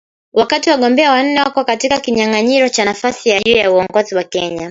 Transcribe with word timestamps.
Wakati 0.33 0.69
wagombea 0.69 1.11
wanne 1.11 1.39
wako 1.41 1.65
katika 1.65 1.99
kinyang’anyiro 1.99 2.69
cha 2.69 2.85
nafasi 2.85 3.29
ya 3.29 3.41
juu 3.41 3.55
ya 3.57 3.71
uongozi 3.71 4.23
Kenya. 4.23 4.59